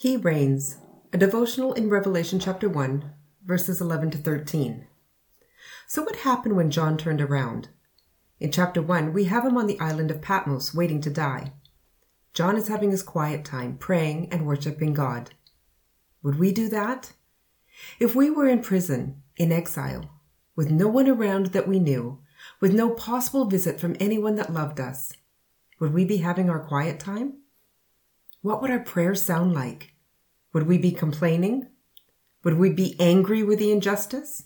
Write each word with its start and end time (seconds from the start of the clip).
He 0.00 0.16
reigns, 0.16 0.78
a 1.12 1.18
devotional 1.18 1.74
in 1.74 1.90
Revelation 1.90 2.40
chapter 2.40 2.70
1, 2.70 3.12
verses 3.44 3.82
11 3.82 4.12
to 4.12 4.16
13. 4.16 4.86
So, 5.86 6.02
what 6.02 6.16
happened 6.16 6.56
when 6.56 6.70
John 6.70 6.96
turned 6.96 7.20
around? 7.20 7.68
In 8.38 8.50
chapter 8.50 8.80
1, 8.80 9.12
we 9.12 9.24
have 9.24 9.44
him 9.44 9.58
on 9.58 9.66
the 9.66 9.78
island 9.78 10.10
of 10.10 10.22
Patmos 10.22 10.72
waiting 10.72 11.02
to 11.02 11.10
die. 11.10 11.52
John 12.32 12.56
is 12.56 12.68
having 12.68 12.92
his 12.92 13.02
quiet 13.02 13.44
time, 13.44 13.76
praying 13.76 14.32
and 14.32 14.46
worshiping 14.46 14.94
God. 14.94 15.32
Would 16.22 16.38
we 16.38 16.50
do 16.50 16.70
that? 16.70 17.12
If 17.98 18.14
we 18.14 18.30
were 18.30 18.48
in 18.48 18.62
prison, 18.62 19.22
in 19.36 19.52
exile, 19.52 20.08
with 20.56 20.70
no 20.70 20.88
one 20.88 21.08
around 21.08 21.48
that 21.48 21.68
we 21.68 21.78
knew, 21.78 22.20
with 22.58 22.72
no 22.72 22.88
possible 22.88 23.44
visit 23.44 23.78
from 23.78 23.98
anyone 24.00 24.36
that 24.36 24.50
loved 24.50 24.80
us, 24.80 25.12
would 25.78 25.92
we 25.92 26.06
be 26.06 26.16
having 26.16 26.48
our 26.48 26.60
quiet 26.60 26.98
time? 26.98 27.39
What 28.42 28.62
would 28.62 28.70
our 28.70 28.80
prayers 28.80 29.22
sound 29.22 29.52
like? 29.52 29.92
Would 30.52 30.66
we 30.66 30.78
be 30.78 30.92
complaining? 30.92 31.68
Would 32.42 32.58
we 32.58 32.70
be 32.70 32.96
angry 32.98 33.42
with 33.42 33.58
the 33.58 33.70
injustice? 33.70 34.42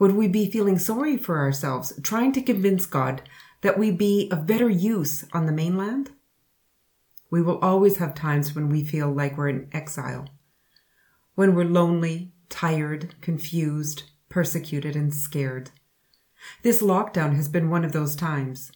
Would 0.00 0.16
we 0.16 0.26
be 0.26 0.50
feeling 0.50 0.78
sorry 0.78 1.16
for 1.16 1.38
ourselves, 1.38 1.92
trying 2.02 2.32
to 2.32 2.42
convince 2.42 2.86
God 2.86 3.22
that 3.60 3.78
we 3.78 3.92
be 3.92 4.28
of 4.32 4.46
better 4.46 4.68
use 4.68 5.24
on 5.32 5.46
the 5.46 5.52
mainland? 5.52 6.10
We 7.30 7.40
will 7.40 7.58
always 7.60 7.98
have 7.98 8.14
times 8.14 8.54
when 8.54 8.68
we 8.68 8.84
feel 8.84 9.12
like 9.12 9.38
we're 9.38 9.48
in 9.48 9.68
exile, 9.72 10.28
when 11.36 11.54
we're 11.54 11.64
lonely, 11.64 12.32
tired, 12.48 13.14
confused, 13.20 14.02
persecuted, 14.28 14.96
and 14.96 15.14
scared. 15.14 15.70
This 16.62 16.82
lockdown 16.82 17.36
has 17.36 17.48
been 17.48 17.70
one 17.70 17.84
of 17.84 17.92
those 17.92 18.16
times. 18.16 18.72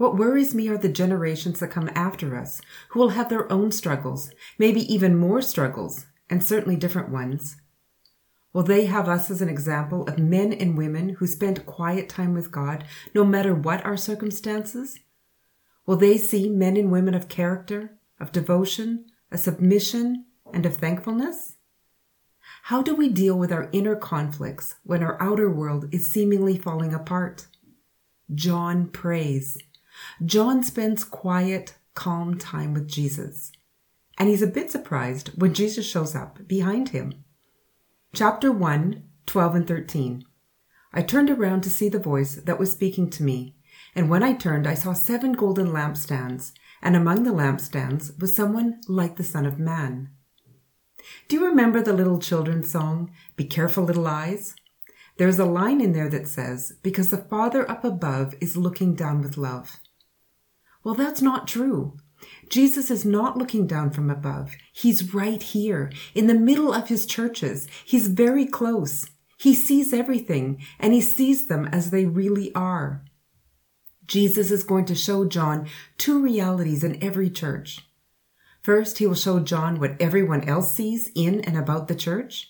What 0.00 0.16
worries 0.16 0.54
me 0.54 0.66
are 0.70 0.78
the 0.78 0.88
generations 0.88 1.60
that 1.60 1.68
come 1.68 1.90
after 1.94 2.34
us 2.34 2.62
who 2.88 2.98
will 2.98 3.10
have 3.10 3.28
their 3.28 3.52
own 3.52 3.70
struggles, 3.70 4.30
maybe 4.58 4.80
even 4.90 5.14
more 5.14 5.42
struggles, 5.42 6.06
and 6.30 6.42
certainly 6.42 6.76
different 6.76 7.10
ones. 7.10 7.56
Will 8.54 8.62
they 8.62 8.86
have 8.86 9.10
us 9.10 9.30
as 9.30 9.42
an 9.42 9.50
example 9.50 10.08
of 10.08 10.18
men 10.18 10.54
and 10.54 10.78
women 10.78 11.10
who 11.10 11.26
spent 11.26 11.66
quiet 11.66 12.08
time 12.08 12.32
with 12.32 12.50
God 12.50 12.84
no 13.14 13.26
matter 13.26 13.54
what 13.54 13.84
our 13.84 13.98
circumstances? 13.98 14.98
Will 15.84 15.96
they 15.96 16.16
see 16.16 16.48
men 16.48 16.78
and 16.78 16.90
women 16.90 17.12
of 17.12 17.28
character, 17.28 17.98
of 18.18 18.32
devotion, 18.32 19.04
of 19.30 19.40
submission, 19.40 20.24
and 20.50 20.64
of 20.64 20.78
thankfulness? 20.78 21.56
How 22.62 22.80
do 22.80 22.94
we 22.94 23.10
deal 23.10 23.38
with 23.38 23.52
our 23.52 23.68
inner 23.70 23.96
conflicts 23.96 24.76
when 24.82 25.02
our 25.02 25.20
outer 25.20 25.50
world 25.50 25.92
is 25.92 26.06
seemingly 26.06 26.56
falling 26.56 26.94
apart? 26.94 27.48
John 28.34 28.88
prays. 28.88 29.58
John 30.24 30.62
spends 30.62 31.04
quiet, 31.04 31.74
calm 31.94 32.38
time 32.38 32.74
with 32.74 32.88
Jesus, 32.88 33.52
and 34.18 34.28
he's 34.28 34.42
a 34.42 34.46
bit 34.46 34.70
surprised 34.70 35.28
when 35.40 35.54
Jesus 35.54 35.88
shows 35.88 36.14
up 36.14 36.46
behind 36.46 36.90
him. 36.90 37.24
Chapter 38.12 38.52
1, 38.52 39.02
12 39.26 39.54
and 39.54 39.66
13. 39.68 40.24
I 40.92 41.02
turned 41.02 41.30
around 41.30 41.62
to 41.62 41.70
see 41.70 41.88
the 41.88 41.98
voice 41.98 42.34
that 42.34 42.58
was 42.58 42.72
speaking 42.72 43.10
to 43.10 43.22
me, 43.22 43.54
and 43.94 44.10
when 44.10 44.22
I 44.22 44.34
turned, 44.34 44.66
I 44.66 44.74
saw 44.74 44.92
seven 44.92 45.32
golden 45.32 45.68
lampstands, 45.68 46.52
and 46.82 46.96
among 46.96 47.22
the 47.22 47.30
lampstands 47.30 48.18
was 48.20 48.34
someone 48.34 48.80
like 48.88 49.16
the 49.16 49.24
Son 49.24 49.46
of 49.46 49.58
Man. 49.58 50.10
Do 51.28 51.36
you 51.36 51.46
remember 51.46 51.82
the 51.82 51.92
little 51.92 52.18
children's 52.18 52.70
song, 52.70 53.12
Be 53.36 53.44
Careful 53.44 53.84
Little 53.84 54.06
Eyes? 54.06 54.54
There's 55.20 55.38
a 55.38 55.44
line 55.44 55.82
in 55.82 55.92
there 55.92 56.08
that 56.08 56.26
says, 56.26 56.72
Because 56.82 57.10
the 57.10 57.18
Father 57.18 57.70
up 57.70 57.84
above 57.84 58.34
is 58.40 58.56
looking 58.56 58.94
down 58.94 59.20
with 59.20 59.36
love. 59.36 59.78
Well, 60.82 60.94
that's 60.94 61.20
not 61.20 61.46
true. 61.46 61.98
Jesus 62.48 62.90
is 62.90 63.04
not 63.04 63.36
looking 63.36 63.66
down 63.66 63.90
from 63.90 64.08
above. 64.08 64.54
He's 64.72 65.12
right 65.12 65.42
here 65.42 65.92
in 66.14 66.26
the 66.26 66.32
middle 66.32 66.72
of 66.72 66.88
his 66.88 67.04
churches. 67.04 67.68
He's 67.84 68.06
very 68.06 68.46
close. 68.46 69.10
He 69.36 69.52
sees 69.52 69.92
everything 69.92 70.62
and 70.78 70.94
he 70.94 71.02
sees 71.02 71.48
them 71.48 71.66
as 71.66 71.90
they 71.90 72.06
really 72.06 72.50
are. 72.54 73.04
Jesus 74.06 74.50
is 74.50 74.64
going 74.64 74.86
to 74.86 74.94
show 74.94 75.26
John 75.26 75.68
two 75.98 76.22
realities 76.22 76.82
in 76.82 76.96
every 77.04 77.28
church. 77.28 77.80
First, 78.62 78.96
he 78.96 79.06
will 79.06 79.14
show 79.14 79.38
John 79.38 79.80
what 79.80 80.00
everyone 80.00 80.44
else 80.44 80.74
sees 80.74 81.10
in 81.14 81.42
and 81.42 81.58
about 81.58 81.88
the 81.88 81.94
church. 81.94 82.49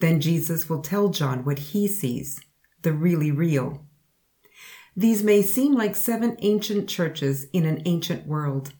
Then 0.00 0.20
Jesus 0.20 0.68
will 0.68 0.80
tell 0.80 1.08
John 1.08 1.44
what 1.44 1.58
he 1.58 1.88
sees, 1.88 2.40
the 2.82 2.92
really 2.92 3.30
real. 3.30 3.84
These 4.96 5.22
may 5.22 5.42
seem 5.42 5.74
like 5.74 5.96
seven 5.96 6.36
ancient 6.40 6.88
churches 6.88 7.46
in 7.52 7.64
an 7.64 7.82
ancient 7.84 8.26
world, 8.26 8.72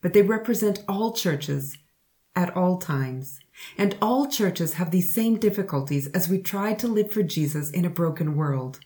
but 0.00 0.12
they 0.12 0.22
represent 0.22 0.84
all 0.88 1.12
churches 1.12 1.76
at 2.34 2.56
all 2.56 2.78
times. 2.78 3.38
And 3.76 3.96
all 4.00 4.26
churches 4.26 4.74
have 4.74 4.90
these 4.90 5.14
same 5.14 5.38
difficulties 5.38 6.06
as 6.08 6.28
we 6.28 6.40
try 6.40 6.74
to 6.74 6.88
live 6.88 7.12
for 7.12 7.22
Jesus 7.22 7.70
in 7.70 7.84
a 7.84 7.90
broken 7.90 8.34
world. 8.34 8.80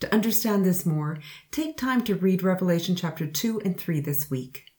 To 0.00 0.12
understand 0.12 0.64
this 0.64 0.84
more, 0.84 1.18
take 1.50 1.76
time 1.76 2.02
to 2.04 2.14
read 2.14 2.42
Revelation 2.42 2.96
chapter 2.96 3.26
2 3.26 3.60
and 3.64 3.78
3 3.78 4.00
this 4.00 4.30
week. 4.30 4.71